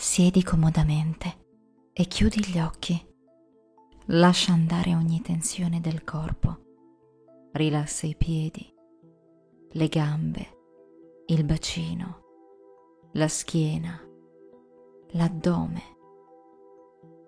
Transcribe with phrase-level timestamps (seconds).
[0.00, 1.46] Siedi comodamente
[1.92, 3.04] e chiudi gli occhi.
[4.06, 6.56] Lascia andare ogni tensione del corpo.
[7.50, 8.72] Rilassa i piedi,
[9.70, 10.46] le gambe,
[11.26, 12.22] il bacino,
[13.14, 14.00] la schiena,
[15.14, 15.82] l'addome,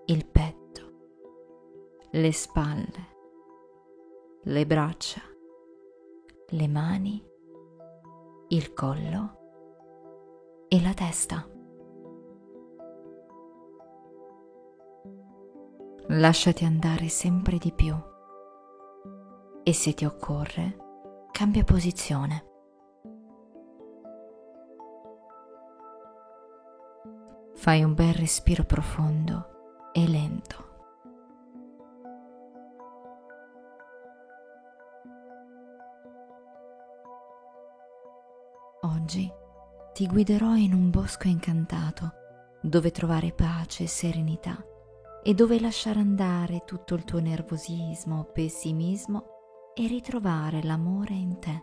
[0.06, 0.92] il petto,
[2.12, 3.16] le spalle,
[4.44, 5.22] le braccia,
[6.50, 7.20] le mani,
[8.50, 9.38] il collo
[10.68, 11.58] e la testa.
[16.12, 17.96] Lasciati andare sempre di più
[19.62, 20.76] e se ti occorre
[21.30, 22.46] cambia posizione.
[27.54, 30.68] Fai un bel respiro profondo e lento.
[38.80, 39.30] Oggi
[39.92, 42.14] ti guiderò in un bosco incantato
[42.60, 44.60] dove trovare pace e serenità
[45.22, 49.24] e dove lasciare andare tutto il tuo nervosismo, pessimismo
[49.74, 51.62] e ritrovare l'amore in te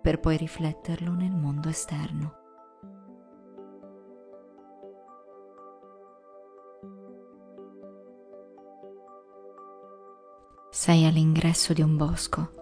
[0.00, 2.36] per poi rifletterlo nel mondo esterno.
[10.70, 12.52] Sei all'ingresso di un bosco.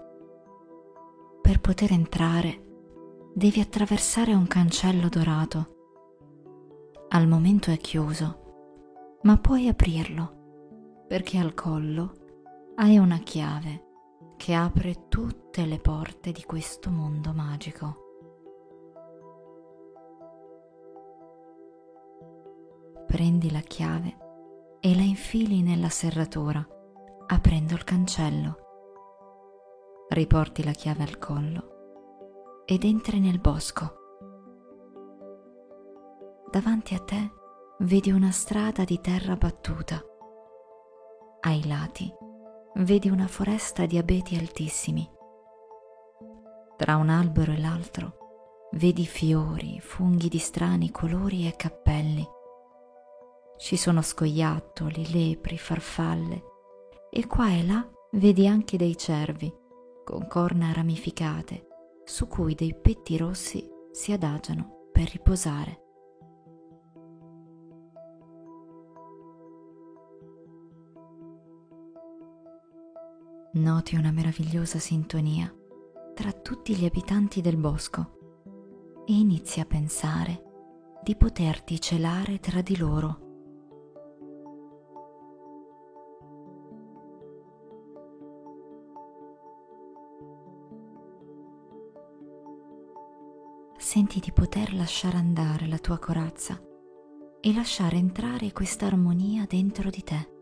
[1.42, 2.64] Per poter entrare
[3.34, 5.74] devi attraversare un cancello dorato.
[7.11, 8.45] Al momento è chiuso,
[9.27, 12.12] ma puoi aprirlo perché al collo
[12.77, 13.83] hai una chiave
[14.36, 18.05] che apre tutte le porte di questo mondo magico.
[23.08, 26.64] Prendi la chiave e la infili nella serratura
[27.27, 28.56] aprendo il cancello.
[30.08, 33.92] Riporti la chiave al collo ed entri nel bosco.
[36.48, 37.36] Davanti a te
[37.80, 40.02] vedi una strada di terra battuta.
[41.41, 42.10] Ai lati
[42.77, 45.08] vedi una foresta di abeti altissimi.
[46.77, 52.27] Tra un albero e l'altro vedi fiori, funghi di strani colori e cappelli.
[53.58, 56.42] Ci sono scoiattoli, lepri, farfalle
[57.11, 59.55] e qua e là vedi anche dei cervi
[60.02, 61.67] con corna ramificate
[62.05, 65.84] su cui dei petti rossi si adagiano per riposare.
[73.56, 75.50] Noti una meravigliosa sintonia
[76.14, 80.42] tra tutti gli abitanti del bosco e inizi a pensare
[81.02, 83.20] di poterti celare tra di loro
[93.78, 96.61] senti di poter lasciare andare la tua corazza
[97.40, 100.36] e lasciare entrare questa armonia dentro di te.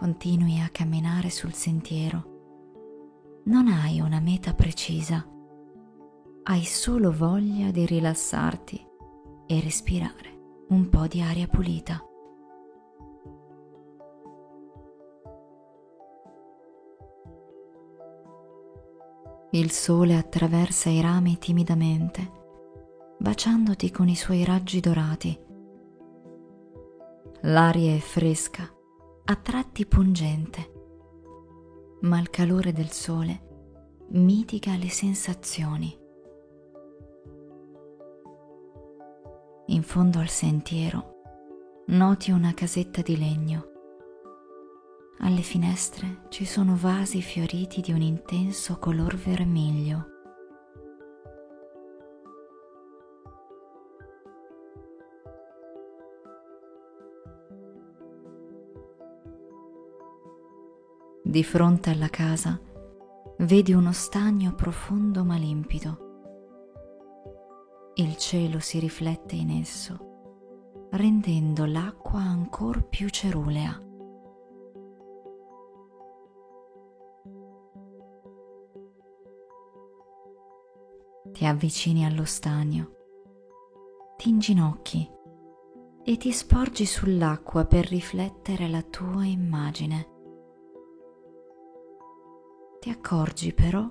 [0.00, 3.42] Continui a camminare sul sentiero.
[3.44, 5.22] Non hai una meta precisa,
[6.44, 8.82] hai solo voglia di rilassarti
[9.46, 12.02] e respirare un po' di aria pulita.
[19.50, 22.32] Il sole attraversa i rami timidamente,
[23.18, 25.38] baciandoti con i suoi raggi dorati.
[27.42, 28.66] L'aria è fresca,
[29.24, 30.72] a tratti pungente,
[32.02, 33.48] ma il calore del sole
[34.10, 35.98] mitiga le sensazioni.
[39.66, 41.18] In fondo al sentiero
[41.86, 43.70] noti una casetta di legno
[45.22, 50.09] alle finestre ci sono vasi fioriti di un intenso color vermiglio.
[61.30, 62.60] Di fronte alla casa
[63.38, 66.08] vedi uno stagno profondo ma limpido.
[67.94, 73.80] Il cielo si riflette in esso, rendendo l'acqua ancor più cerulea.
[81.30, 82.90] ti avvicini allo stagno,
[84.16, 85.08] ti inginocchi
[86.02, 90.18] e ti sporgi sull'acqua per riflettere la tua immagine.
[92.80, 93.86] Ti accorgi però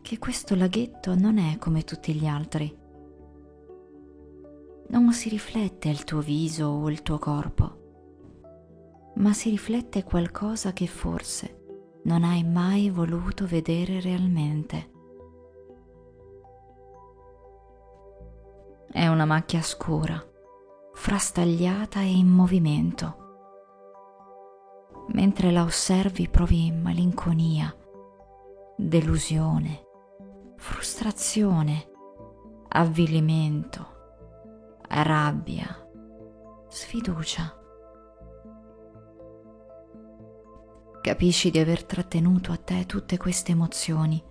[0.00, 2.72] che questo laghetto non è come tutti gli altri.
[4.90, 10.86] Non si riflette il tuo viso o il tuo corpo, ma si riflette qualcosa che
[10.86, 11.64] forse
[12.04, 14.92] non hai mai voluto vedere realmente.
[18.88, 20.24] È una macchia scura,
[20.92, 23.23] frastagliata e in movimento.
[25.08, 27.74] Mentre la osservi provi malinconia,
[28.76, 29.84] delusione,
[30.56, 31.88] frustrazione,
[32.68, 33.86] avvilimento,
[34.88, 35.66] rabbia,
[36.68, 37.54] sfiducia.
[41.00, 44.22] Capisci di aver trattenuto a te tutte queste emozioni,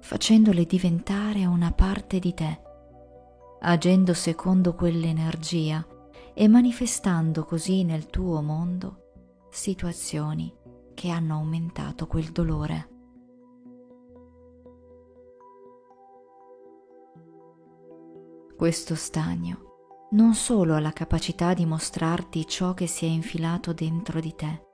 [0.00, 2.60] facendole diventare una parte di te,
[3.60, 5.86] agendo secondo quell'energia
[6.32, 8.99] e manifestando così nel tuo mondo
[9.50, 10.54] situazioni
[10.94, 12.88] che hanno aumentato quel dolore.
[18.56, 19.68] Questo stagno
[20.10, 24.66] non solo ha la capacità di mostrarti ciò che si è infilato dentro di te,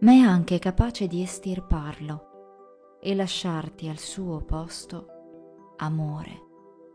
[0.00, 6.42] ma è anche capace di estirparlo e lasciarti al suo posto amore,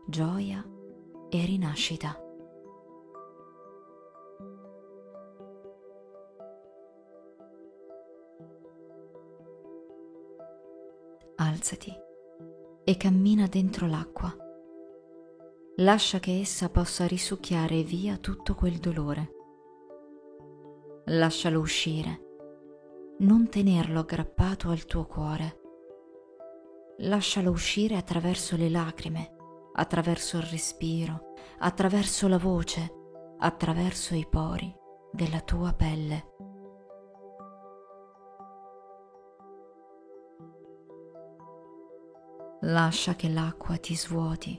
[0.06, 0.64] gioia
[1.28, 2.23] e rinascita.
[11.46, 11.92] Alzati
[12.84, 14.34] e cammina dentro l'acqua
[15.76, 19.30] lascia che essa possa risucchiare via tutto quel dolore.
[21.06, 22.20] Lascialo uscire,
[23.18, 25.60] non tenerlo aggrappato al tuo cuore.
[27.00, 29.36] Lascialo uscire attraverso le lacrime,
[29.74, 32.90] attraverso il respiro, attraverso la voce,
[33.38, 34.74] attraverso i pori
[35.12, 36.33] della tua pelle.
[42.66, 44.58] Lascia che l'acqua ti svuoti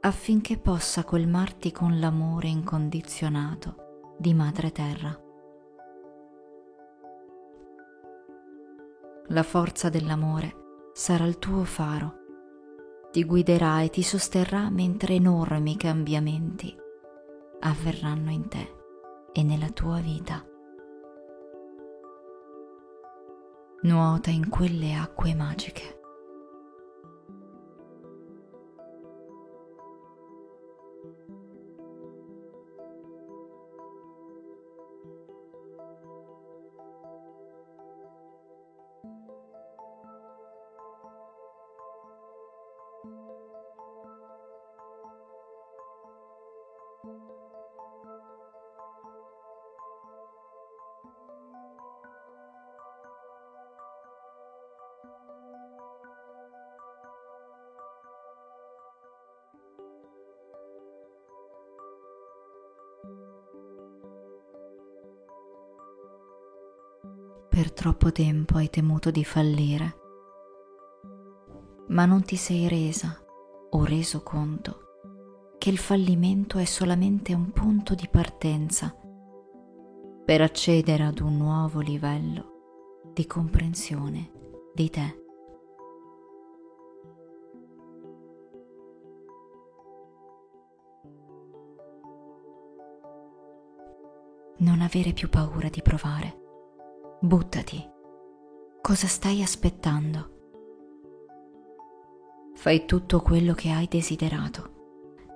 [0.00, 5.14] affinché possa colmarti con l'amore incondizionato di Madre Terra.
[9.26, 12.14] La forza dell'amore sarà il tuo faro,
[13.12, 16.74] ti guiderà e ti sosterrà mentre enormi cambiamenti
[17.60, 18.74] avverranno in te
[19.34, 20.42] e nella tua vita.
[23.82, 25.97] Nuota in quelle acque magiche.
[67.58, 69.96] Per troppo tempo hai temuto di fallire,
[71.88, 73.20] ma non ti sei resa
[73.70, 78.96] o reso conto che il fallimento è solamente un punto di partenza
[80.24, 84.30] per accedere ad un nuovo livello di comprensione
[84.72, 85.22] di te.
[94.58, 96.46] Non avere più paura di provare.
[97.20, 97.84] Buttati.
[98.80, 100.36] Cosa stai aspettando?
[102.54, 104.76] Fai tutto quello che hai desiderato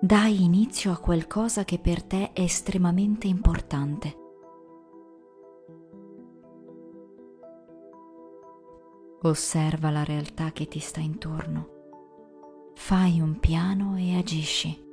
[0.00, 4.16] dai inizio a qualcosa che per te è estremamente importante.
[9.22, 12.72] Osserva la realtà che ti sta intorno.
[12.74, 14.90] Fai un piano e agisci.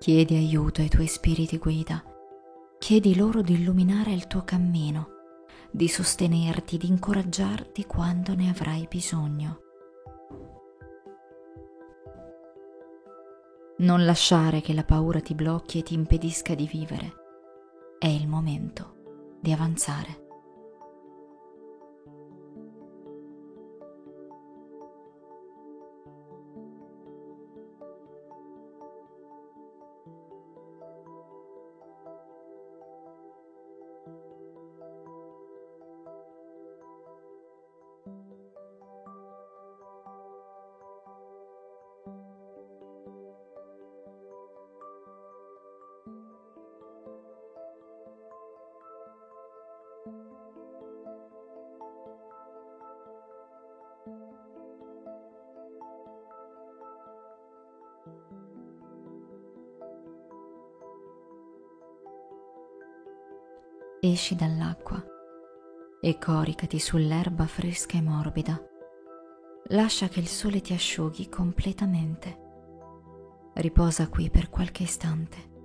[0.00, 2.02] Chiedi aiuto ai tuoi spiriti guida.
[2.78, 5.08] Chiedi loro di illuminare il tuo cammino
[5.70, 9.60] di sostenerti, di incoraggiarti quando ne avrai bisogno.
[13.80, 17.12] Non lasciare che la paura ti blocchi e ti impedisca di vivere.
[17.98, 20.28] È il momento di avanzare.
[64.00, 65.04] Esci dall'acqua
[66.00, 68.58] e coricati sull'erba fresca e morbida.
[69.68, 72.38] Lascia che il sole ti asciughi completamente.
[73.54, 75.59] Riposa qui per qualche istante.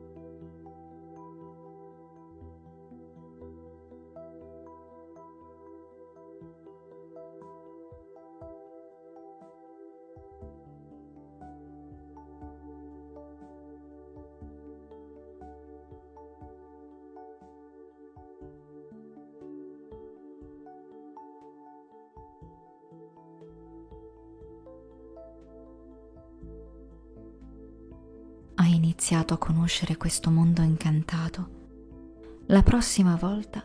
[28.95, 33.61] Iniziato a conoscere questo mondo incantato, la prossima volta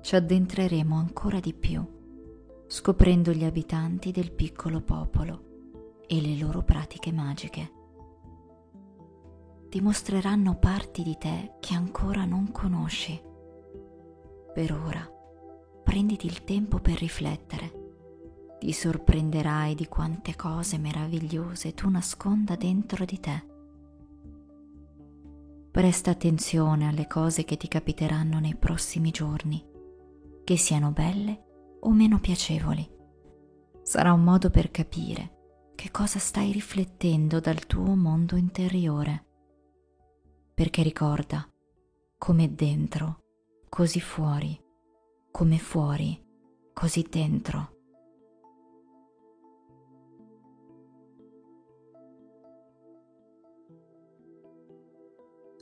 [0.00, 1.84] ci addentreremo ancora di più,
[2.68, 7.72] scoprendo gli abitanti del piccolo popolo e le loro pratiche magiche.
[9.68, 13.20] Ti mostreranno parti di te che ancora non conosci.
[14.54, 15.04] Per ora,
[15.82, 17.72] prenditi il tempo per riflettere.
[18.60, 23.56] Ti sorprenderai di quante cose meravigliose tu nasconda dentro di te
[25.78, 29.64] Presta attenzione alle cose che ti capiteranno nei prossimi giorni,
[30.42, 32.84] che siano belle o meno piacevoli.
[33.82, 39.24] Sarà un modo per capire che cosa stai riflettendo dal tuo mondo interiore.
[40.52, 41.48] Perché ricorda,
[42.18, 43.22] come dentro,
[43.68, 44.60] così fuori,
[45.30, 46.20] come fuori,
[46.72, 47.77] così dentro.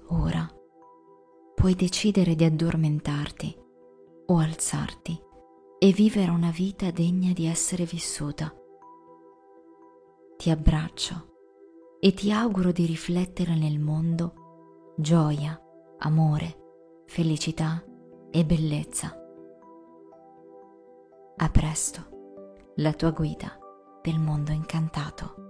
[0.08, 0.48] Ora
[1.54, 3.56] puoi decidere di addormentarti
[4.26, 5.20] o alzarti
[5.78, 8.54] e vivere una vita degna di essere vissuta.
[10.36, 11.34] Ti abbraccio
[11.98, 15.60] e ti auguro di riflettere nel mondo gioia,
[15.98, 17.82] amore, felicità
[18.30, 19.14] e bellezza.
[21.36, 23.58] A presto, la tua guida
[24.02, 25.45] del mondo incantato.